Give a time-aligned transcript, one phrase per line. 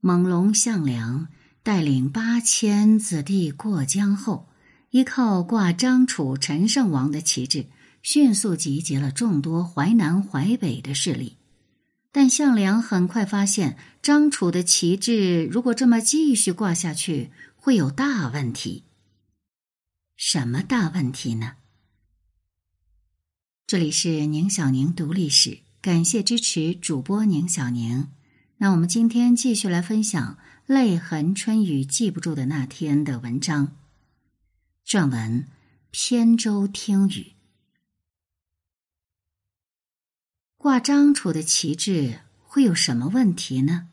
[0.00, 1.26] 猛龙项梁
[1.64, 4.48] 带领八千子弟过江后，
[4.90, 7.66] 依靠挂张楚、陈胜王的旗帜，
[8.00, 11.36] 迅速集结了众多淮南、淮北的势力。
[12.12, 18.84] 但项梁很快发现，张楚的旗帜如果这么继续挂下去，会有大问题。
[20.16, 21.54] 什么大问题呢？
[23.66, 28.08] 这里是宁小宁读历史，感谢支持主播宁小宁。
[28.60, 30.34] 那我们今天继续来分享
[30.66, 33.76] 《泪痕春雨记不住的那天》的文章。
[34.84, 35.46] 撰文：
[35.92, 37.34] 扁舟听雨。
[40.56, 43.90] 挂张楚的旗帜会有什么问题呢？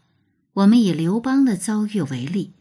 [0.54, 2.54] 我们以刘邦的遭遇为例。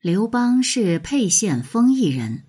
[0.00, 2.44] 刘邦是沛县丰邑人，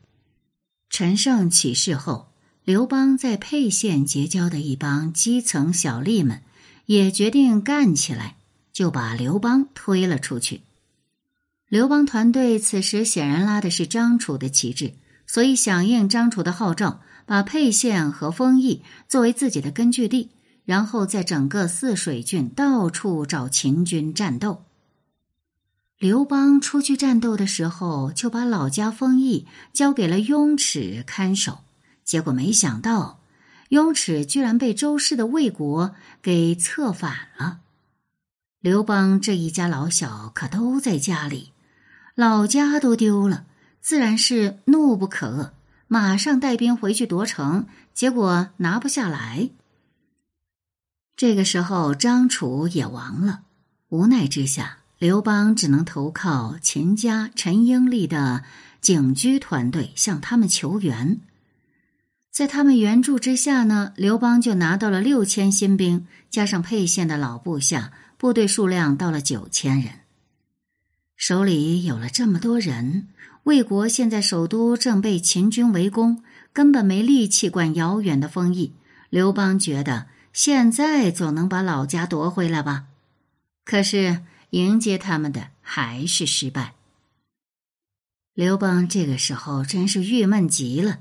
[0.90, 2.32] 陈胜起事后。
[2.64, 6.44] 刘邦在沛县结交的一帮基层小吏们，
[6.86, 8.38] 也决定干起来，
[8.74, 10.62] 就把刘邦推了出去。
[11.70, 14.94] 刘邦团队此时显然拉的是张楚的旗帜，
[15.26, 20.32] 所以响应张楚的号召，把沛县和丰邑作为自己的根据地，
[20.66, 24.66] 然后在整个泗水郡到处找秦军战斗。
[25.98, 31.60] 刘邦出去战斗的时候，就把老家丰邑交给了雍齿看守。
[32.04, 33.22] 结果没想到，
[33.70, 37.62] 雍齿居然被周氏的魏国给策反了。
[38.64, 41.52] 刘邦这一家老小可都在家里，
[42.16, 43.46] 老家都丢了，
[43.82, 45.50] 自然是怒不可遏，
[45.90, 47.66] 马上带兵回去夺城。
[47.94, 49.50] 结果拿不下来。
[51.18, 53.42] 这个时候，张楚也亡了。
[53.90, 58.46] 无奈之下，刘邦只能投靠秦家陈英立的
[58.80, 61.20] 景居团队，向他们求援。
[62.32, 67.92] 在他们援助之下呢，刘邦就拿到了六千新兵，加上沛县的老部下，
[68.24, 69.96] 部队数量到了九千人。
[71.18, 73.10] 手里有了这么多人，
[73.44, 78.72] 魏国现在首都正被秦军围攻，根本没力气管遥远的封邑。
[79.10, 82.86] 刘邦觉得现在总能把老家夺回来吧，
[83.66, 84.22] 可是
[84.52, 86.76] 迎接他们的还是失败。
[88.34, 91.00] 刘邦这个时候真是郁闷极了。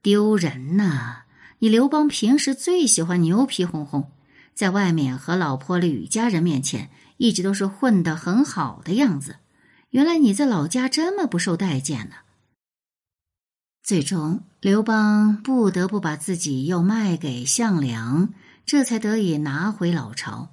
[0.00, 1.24] 丢人呐！
[1.58, 4.10] 你刘邦平时最喜欢牛皮哄哄，
[4.54, 9.36] 在外面和老婆吕家人面前一直都是混得很好的样子。
[9.90, 12.16] 原来你在老家这么不受待见呢。
[13.82, 18.32] 最终，刘邦不得不把自己又卖给项梁，
[18.64, 20.50] 这才得以拿回老巢。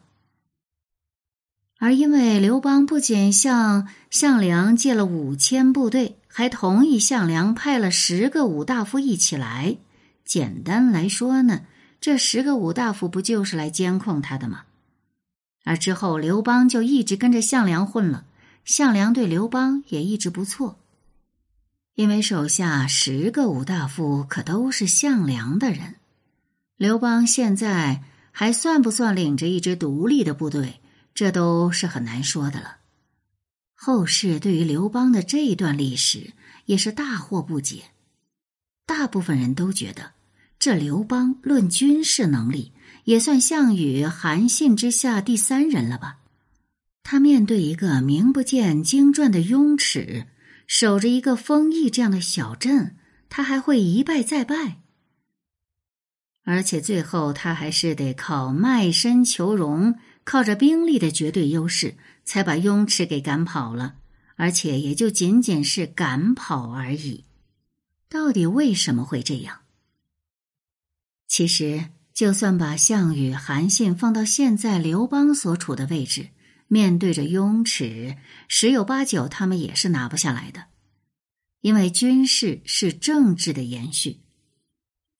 [1.77, 6.15] 而因为刘邦不仅向项梁借了五千部队。
[6.31, 9.77] 还同意项梁派了十个武大夫一起来。
[10.23, 11.61] 简单来说呢，
[12.01, 14.63] 这十个武大夫不就是来监控他的吗？
[15.65, 18.25] 而之后刘邦就一直跟着项梁混了，
[18.63, 20.79] 项梁对刘邦也一直不错，
[21.95, 25.95] 因为手下十个武大夫可都是项梁的人。
[26.77, 30.79] 刘邦现在还算不算领着一支独立的部队，
[31.13, 32.77] 这都是很难说的了。
[33.75, 36.33] 后世对于刘邦的这一段历史
[36.65, 37.83] 也是大惑不解，
[38.85, 40.13] 大部分人都觉得
[40.59, 42.73] 这刘邦论军事能力
[43.05, 46.19] 也算项羽、韩信之下第三人了吧？
[47.01, 50.27] 他面对一个名不见经传的雍齿，
[50.67, 52.97] 守着一个丰邑这样的小镇，
[53.29, 54.81] 他还会一败再败？
[56.43, 61.95] 而且最后他还是得靠卖身求荣，靠着兵力的绝对优势。
[62.25, 63.95] 才把雍齿给赶跑了，
[64.35, 67.23] 而且也就仅仅是赶跑而已。
[68.07, 69.61] 到底为什么会这样？
[71.29, 76.29] 其实，就算把项羽、韩信放到现在刘邦所处的位置，
[76.67, 78.17] 面对着雍齿，
[78.47, 80.65] 十有八九他们也是拿不下来的。
[81.61, 84.21] 因为军事是政治的延续，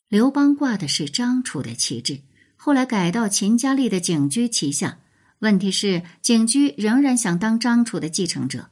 [0.07, 2.21] 刘邦挂的是张楚的旗帜，
[2.55, 4.99] 后来改到秦嘉丽的景驹旗下。
[5.39, 8.69] 问题是，景驹仍然想当张楚的继承者。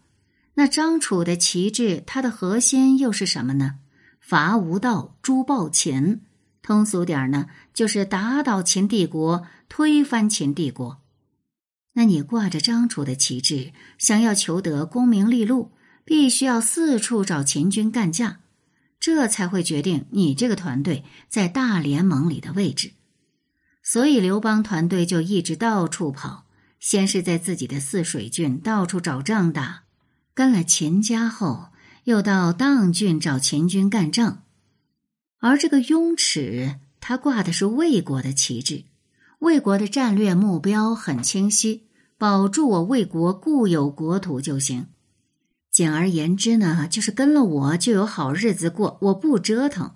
[0.56, 3.76] 那张楚的旗帜，它的核心又是什么呢？
[4.20, 6.22] 伐吴道，诛暴秦。
[6.68, 11.02] 通俗点儿呢，就是打倒秦帝国，推翻秦帝国。
[11.94, 15.72] 那你挂着张楚的旗帜，想要求得功名利禄，
[16.04, 18.40] 必须要四处找秦军干架，
[19.00, 22.92] 这才会决定你这个团队在大联盟里的位置。
[23.82, 26.48] 所以刘邦团队就一直到处跑。
[26.82, 29.84] 先是在自己的泗水郡到处找仗打，
[30.34, 31.70] 跟了秦家后，
[32.04, 34.44] 又到砀郡找秦军干仗。
[35.40, 38.86] 而这个雍齿，他挂的是魏国的旗帜，
[39.40, 41.88] 魏国的战略目标很清晰，
[42.18, 44.88] 保住我魏国固有国土就行。
[45.72, 49.96] 简而言之呢，就是跟了我就有好日子过，我不折腾。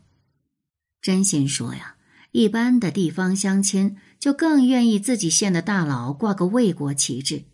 [1.02, 1.96] 真心说呀，
[2.32, 7.46] 一般的地方乡亲就更愿意自己县的大佬挂个魏国旗帜。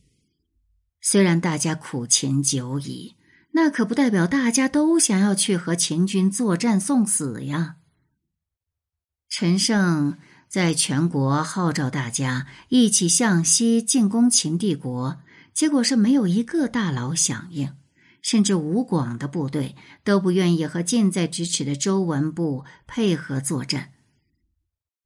[0.99, 3.15] 虽然大家苦情久矣，
[3.57, 7.77] 那可不代表大家都想要去和秦军作战送死呀。
[9.29, 15.21] 陈胜在全国号召大家一起向西进攻秦帝国，
[15.55, 17.75] 结果是没有一个大佬响应。
[18.21, 23.93] 甚至吴广的部队都不愿意和近在咫尺的周文部配合作战，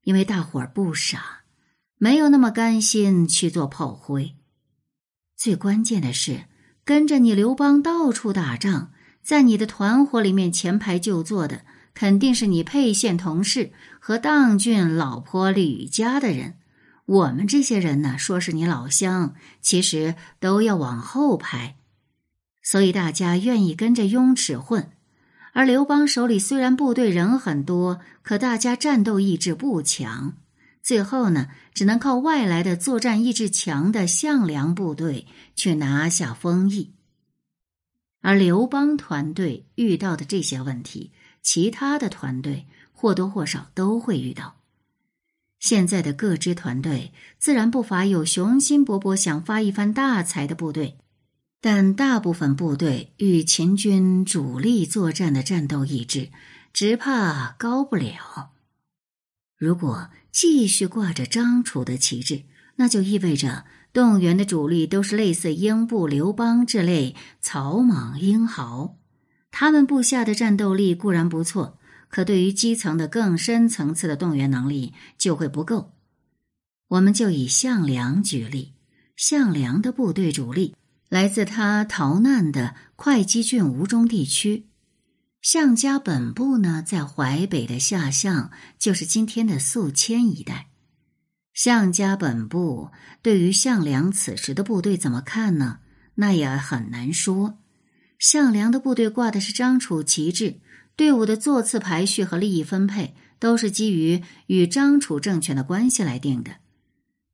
[0.04, 1.44] 因为大伙儿不傻，
[1.98, 4.36] 没有那么甘心去做炮灰。
[5.38, 6.46] 最关键的是，
[6.92, 8.90] 跟着你刘邦到处打仗，
[9.24, 11.62] 在你的团伙里面前排就坐的，
[11.94, 16.56] 肯定是你沛县同事和当郡老婆吕家的人。
[17.06, 21.78] 我们这些人呢，说是你老乡，其实都要往后排。
[22.62, 24.92] 所以大家愿意跟着雍齿混，
[25.54, 30.34] 而刘邦手里虽然部队人很多，可大家战斗意志不强，
[30.82, 36.94] 最后呢，只能靠外来的作战意志强的项梁部队去拿下丰邑。
[38.22, 41.12] 而刘邦团队遇到的这些问题，
[41.42, 44.58] 其他的团队或多或少都会遇到。
[45.60, 50.98] 现在的各支团队自然不乏有雄心勃勃想发一番大财的部队。
[51.64, 56.32] 但大部分部队与秦军主力作战的战斗意志，
[56.74, 58.50] 只怕高不了。
[59.56, 62.44] 如果继续挂着张楚的旗帜，
[62.76, 68.98] 那就意味着动员的主力都是类似英布、刘邦这类草莽英豪。
[69.52, 71.78] 他们部下的战斗力固然不错，
[72.10, 75.92] 可对于基层的更深层次的动员能力就会不够。
[76.88, 78.74] 我们就以项梁举例，
[79.16, 80.76] 项梁的部队主力。
[81.10, 84.68] 来自他逃难的会稽郡吴中地区，
[85.42, 90.68] 项家本部呢在淮北的下项，就是今天的宿迁一带。
[91.54, 92.92] 项家本部
[93.24, 95.80] 对于项梁此时的部队怎么看呢？
[96.16, 97.58] 那也很难说。
[98.20, 100.60] 项梁的部队挂的是张楚旗帜，
[100.96, 106.58] 队伍的座次排序和利益分配都是基于与张楚政权的关系来定的。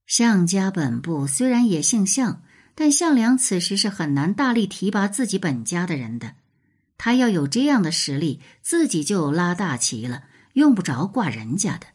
[0.06, 2.42] 项家本部虽然也姓项。
[2.80, 6.36] 但项梁此时是很难大力提拔自己本家的人的，
[6.98, 10.24] 他要有这样的实力，自己就拉大旗了，
[10.54, 11.88] 用不着挂人家的。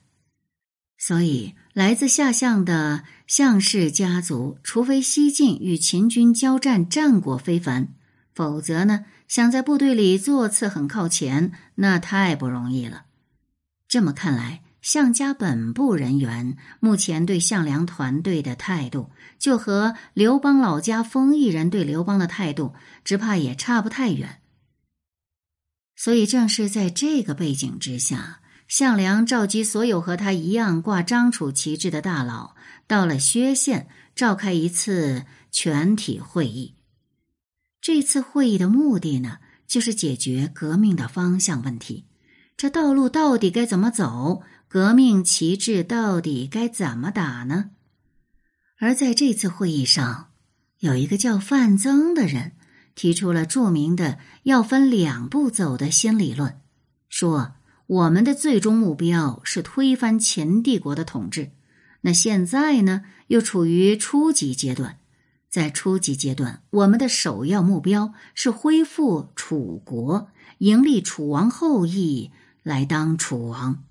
[0.98, 7.88] 所以，来自下相的项氏家族，除非西晋与秦军交战战果非凡，
[8.34, 13.04] 否则呢，想在部队里座次很靠前，那太不容易了。
[13.88, 14.62] 这么看来。
[14.82, 22.74] 项家本部人员目前对项梁团队的态度，就和刘邦老家丰邑人对刘邦的态度，
[23.04, 24.40] 只怕也差不太远。
[26.02, 32.56] 所以，正是在这个背景之下，项梁召集所有和他一样挂张楚旗帜的大佬，
[32.88, 36.74] 到了薛县召开一次全体会议。
[37.80, 39.38] 这次会议的目的呢，
[39.68, 42.06] 就是解决革命的方向问题，
[42.56, 44.42] 这道路到底该怎么走？
[44.66, 47.70] 革命旗帜到底该怎么打呢？
[48.80, 50.30] 而在这次会议上，
[50.80, 52.54] 有一个叫范增的人
[52.94, 56.60] 提出了著名的“要分两步走”的新理论，
[57.08, 57.52] 说
[57.86, 61.50] 我们的最终目标是推翻秦帝国的统治。
[62.02, 64.98] 那现在呢，又处于初级阶段，
[65.48, 72.30] 在初级阶段，我们的首要目标是恢复楚国，迎立楚王后裔
[72.62, 73.84] 来当楚王。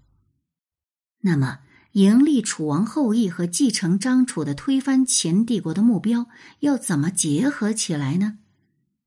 [1.22, 1.60] 那么，
[1.94, 6.28] 迎立楚王后裔和继承张楚的推翻秦帝国的目标
[6.62, 8.40] 要怎么结合起来呢？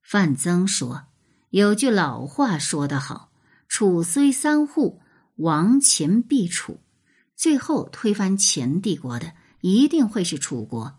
[0.05, 1.07] 范增说
[1.49, 3.33] ：“有句老话说得好
[3.67, 5.01] ，‘楚虽三户，
[5.37, 6.81] 亡秦必楚’，
[7.35, 9.33] 最后推翻秦帝国的
[9.63, 10.99] 一定会是楚国。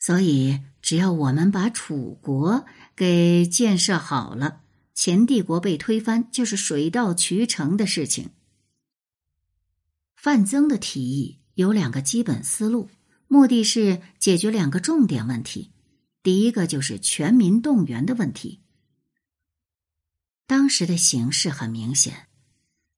[0.00, 2.66] 所以，只要我们把楚国
[2.96, 8.30] 给建设好了，秦帝国被推翻就是水到渠成的事情。”
[10.16, 12.90] 范增的提议有两个基本思路，
[13.26, 15.71] 目的是解决两个重点问题。
[16.22, 18.60] 第一个就是全民动员的问题。
[20.46, 22.28] 当时的形势很明显，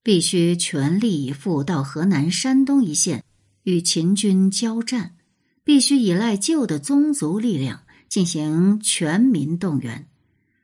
[0.03, 3.25] 必须全力以赴到河南、山东一线
[3.63, 5.17] 与秦军交战，
[5.63, 10.09] 必须依赖旧的宗族力量进行全民动员。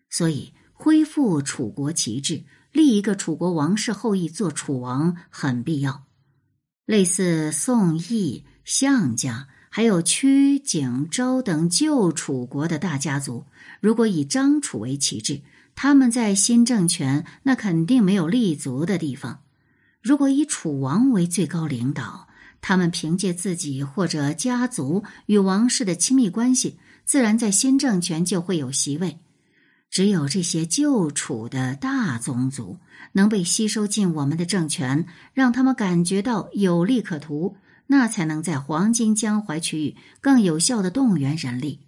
[0.09, 6.07] 所以，恢复楚国旗帜，立一个楚国王室后裔做楚王很必要。
[6.85, 13.45] 类似宋义、项家还有曲、景、周等旧楚国的大家族，
[13.81, 15.41] 如果以张楚为旗帜，
[15.77, 19.39] 他们在新政权那肯定没有立足的地方；
[20.03, 22.27] 如果以楚王为最高领导，
[22.61, 29.21] 他们凭借自己或者家族与王室的亲密关系，自然在新政权就会有席位。
[29.89, 32.79] 只有这些旧楚的大宗族
[33.13, 37.57] 能被吸收进我们的政权，让他们感觉到有利可图，
[37.93, 41.81] 那才能在黄金江淮区域更有效的动员人力。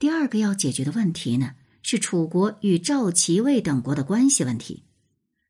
[0.00, 1.54] 第二个要解决的问题呢，
[1.84, 4.82] 是楚国与赵、齐、魏等国的关系问题。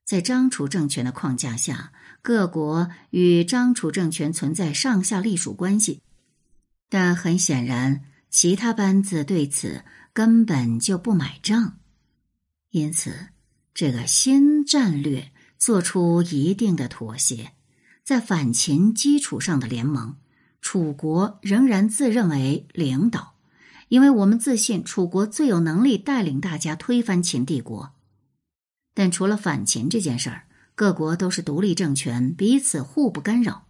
[0.05, 6.03] 在张楚政权的框架下，各国与张楚政权存在上下隶属关系，
[6.91, 9.83] 但很显然，其他班子对此。
[10.13, 11.79] 根本就不买账，
[12.71, 13.29] 因此
[13.73, 17.53] 这个新战略做出一定的妥协，
[18.11, 20.17] 在反秦基础上的联盟，
[20.61, 23.35] 楚国仍然自认为领导，
[23.87, 27.93] 因为我们自信楚国最有能力带领大家推翻秦帝国。
[28.95, 33.67] 但除了反秦这件事儿，各国都是独立政权，彼此互不干扰，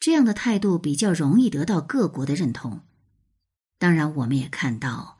[0.00, 2.80] 这样的态度比较容易得到各国的认同。
[3.78, 5.18] 当然，我们也看到。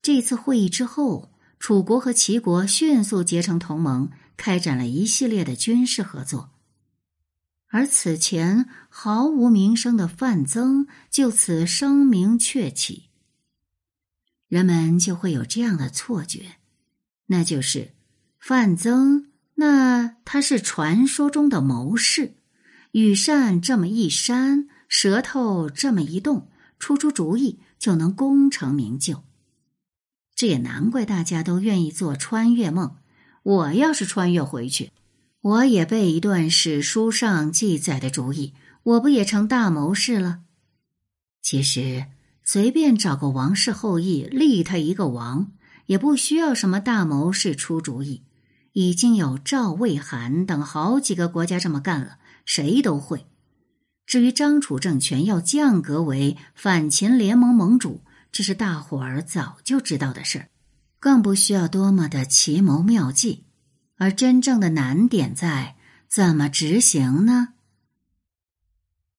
[0.00, 1.30] 这次会议之后，
[1.60, 6.48] 楚国和齐国迅速结成同盟，开展了一系列的军事合作。
[7.68, 13.10] 而此前毫无名声的范增就此声名鹊起，
[14.48, 16.56] 人们就会有这样的错觉，
[17.26, 17.92] 那就是
[18.38, 22.34] 范增，那他是传说中的谋士，
[22.92, 29.24] 羽扇这么一扇，舌头这么一动，出出主意就能功成名就。
[30.34, 32.96] 这也难怪大家都愿意做穿越梦。
[33.42, 34.92] 我要是穿越回去，
[35.46, 40.40] 我也背一段史书上记载的主意，我不也成大谋士了？
[41.40, 42.06] 其实
[42.42, 45.52] 随便找个王室后裔立他一个王，
[45.86, 48.24] 也不需要什么大谋士出主意。
[48.72, 53.26] 已经有赵、魏、韩等好几个国家这么干了，谁都会。
[54.04, 58.02] 至于张楚政权要降格为反秦联盟盟主。
[58.32, 60.48] 这是大伙儿早就知道的事儿，
[60.98, 63.44] 更不需要多么的奇谋妙计。
[63.96, 65.76] 而真正的难点在
[66.08, 67.54] 怎么执行呢？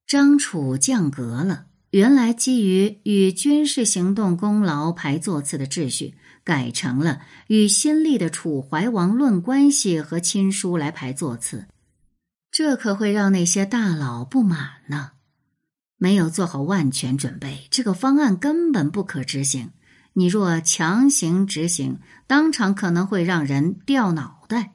[0.05, 11.67] 张楚降格了，原来基于与军事行动功劳排座次的秩序，改成了与新立的楚怀王论关系和亲疏来排座次，
[12.50, 15.12] 这可会让那些大佬不满呢。
[15.98, 19.72] 没有做好万全准备，这个方案根本不可执行。
[20.13, 24.73] 你若强行执行，当场可能会让人掉脑袋。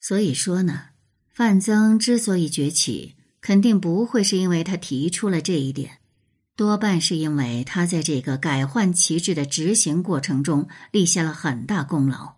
[0.00, 0.90] 所以说呢，
[1.28, 5.98] 范增之所以崛起，肯定不会是因为他提出了这一点，
[6.54, 12.34] 多半是因为他在这个改换旗帜的执行过程中立下了很大功劳。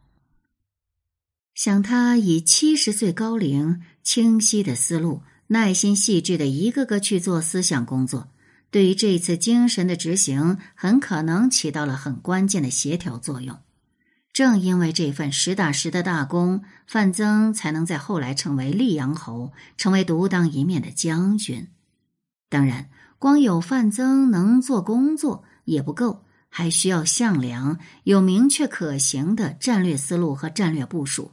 [1.55, 5.23] 想他以七十岁高龄，清晰的思路。
[5.53, 8.29] 耐心细致的一个个去做思想工作，
[8.71, 13.59] 对于这次精神的执行，很可能起到了很关键的协调作用。
[14.33, 21.69] 正因为这份实打实的大功，范增才能在后来成为溧阳侯，成为独当一面的将军。
[22.49, 31.33] 当然，光有范增能做工作也不够，还需要项梁有明确可行的战略思路和战略部署。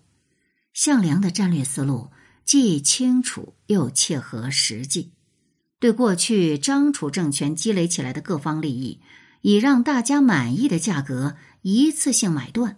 [0.73, 2.09] 项梁的战略思路。
[2.47, 5.11] 既清楚又切合实际，
[5.81, 9.01] 对过去张楚政权积累起来的各方利益，
[9.41, 12.77] 以让大家满意的价格一次性买断。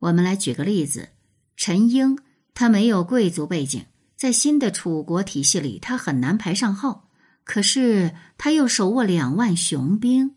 [0.00, 1.08] 我们来举个例子：
[1.56, 2.18] 陈英，
[2.54, 3.84] 他没有贵族背景，
[4.16, 7.08] 在新的楚国体系里，他很难排上号。
[7.44, 10.34] 可是他又手握两万雄兵，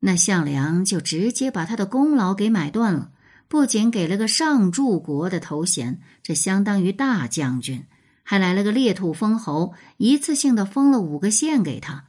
[0.00, 3.12] 那项梁就直接把他的功劳给买断了。
[3.46, 7.84] 不仅给了个上柱国的头衔，这相当于大将军，
[8.22, 12.06] 还来了个裂土封侯，一次性的封了五个县给他。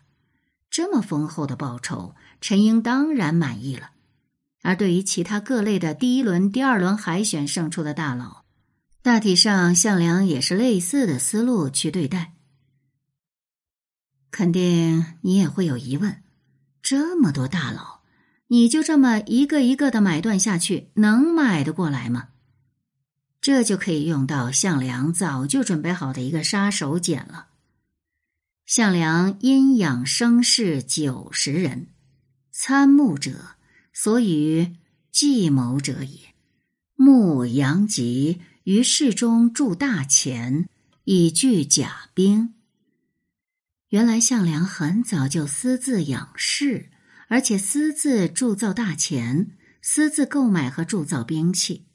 [0.72, 3.92] 这么丰厚的报酬，陈英当然满意了。
[4.66, 8.46] 而对于其他各类的第一轮、第二轮海选胜出的大佬，
[9.04, 12.34] 大体上项梁也是类似的思路去对待。
[14.32, 16.24] 肯定你也会有疑问：
[16.82, 18.02] 这么多大佬。
[18.48, 22.30] 你就这么一个一个的买断下去，能买得过来吗？
[23.40, 27.50] 这就可以用到项梁早就准备好的一个杀手锏了。
[28.66, 31.90] 项梁因养生士九十人，
[32.52, 33.55] 参谋者
[33.98, 34.76] 所以
[35.10, 36.36] 计谋者也。
[36.96, 40.68] 牧杨吉于市中筑大钱，
[41.06, 42.54] 以聚甲兵。
[43.90, 46.90] 原来项梁很早就私自养士，
[47.30, 51.86] 而且私自铸造大钱，私自购买和铸造兵器。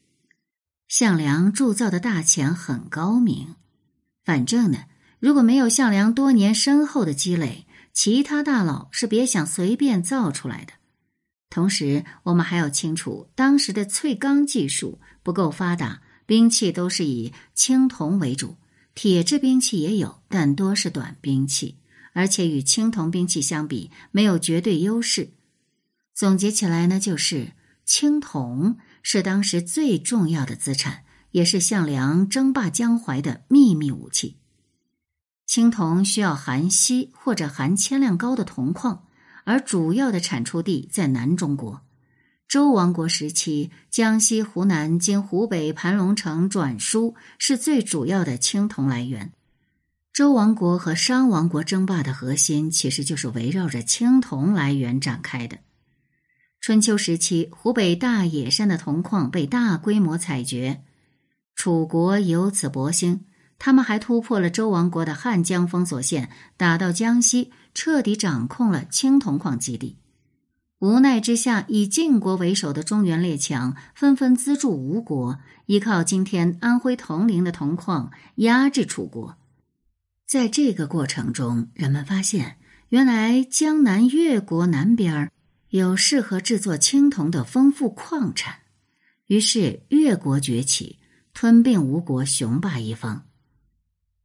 [0.88, 3.57] 项梁铸造的大钱很高明，
[4.25, 4.87] 反正呢，
[5.19, 10.73] 如果没有项梁多年深厚的积累，其他大佬是别想随便造出来的。
[11.50, 18.57] 同时，我们还要清楚，当时的淬钢技术不够发达，兵器都是以青铜为主，
[18.95, 21.76] 铁制兵器也有，但多是短兵器。
[22.12, 25.30] 而且与青铜兵器相比，没有绝对优势。
[26.14, 27.52] 总结起来呢，就是
[27.85, 34.37] 青铜是当时最重要的资产，也是项梁争霸江淮的秘密武器。
[35.47, 39.07] 青铜需要含锡或者含铅量高的铜矿，
[39.50, 41.80] 而主要的产出地在南中国。
[42.47, 49.33] 周王国时期，江西、湖南经湖北盘龙城转输，是最主要的青铜来源。
[50.12, 55.59] 周王国和商王国争霸的核心，其实就是围绕着青铜来源展开的。
[56.61, 60.85] 春秋时期，湖北大野山的铜矿被大规模采掘，
[61.57, 63.25] 楚国由此勃兴。
[63.60, 69.98] 他们还突破了周王国的汉江封锁线，打到江西，彻底掌控了青铜矿基地。
[70.78, 79.36] 无奈之下，以晋国为首的中原列强纷纷资助吴国，依靠今天安徽铜陵的铜矿压制楚国。
[80.26, 82.56] 在这个过程中，人们发现，
[82.88, 85.30] 原来江南越国南边
[85.68, 88.60] 有适合制作青铜的丰富矿产，
[89.26, 90.98] 于是越国崛起，
[91.34, 93.26] 吞并吴国，雄霸一方。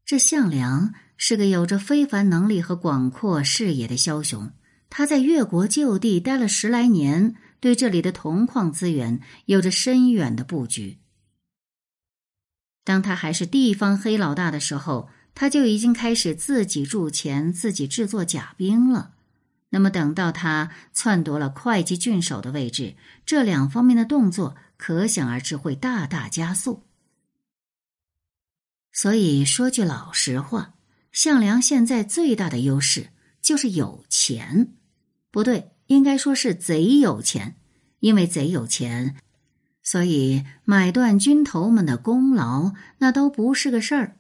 [0.06, 4.52] 这项梁是个有着非凡能力和广阔视野的枭雄，
[4.90, 11.00] 他在越国旧地待了十来年，对这里的铜矿资源有着深远的布局。
[12.84, 15.10] 当他还是地方黑老大的时候。
[15.38, 19.12] 他就已经开始自己铸钱、自己制作甲兵了。
[19.72, 26.85] 那么，等到他篡夺了会稽郡守的位置，这两方面的动作可想而知会大大加速。
[28.96, 30.74] 所以说句老实话，
[31.12, 33.10] 项梁现在最大的优势
[33.42, 34.74] 就是有钱，
[35.32, 37.58] 不对，应该说是贼有钱。
[38.00, 39.16] 因为贼有钱，
[39.82, 44.18] 所以买断军头们的功劳那都不是个事儿。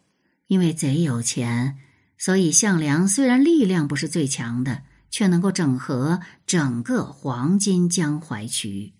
[0.47, 1.77] 因为贼有钱，
[2.17, 8.93] 所以项梁虽然力量不是最强的，却能够整合整个黄金江淮区域，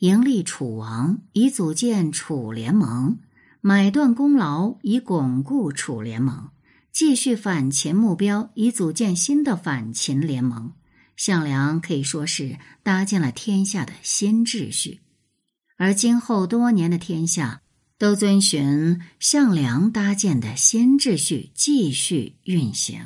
[0.00, 3.18] 迎立楚王，以组建楚联盟；
[3.66, 6.50] 买断功劳，以巩固楚联盟；
[6.92, 10.74] 继续反秦目标，以组建新的反秦联盟。
[11.16, 15.00] 项梁可以说是搭建了天下的新秩序，
[15.78, 17.62] 而今后多年的天下。
[17.96, 23.00] 都遵循项梁搭建的新秩序继续运行。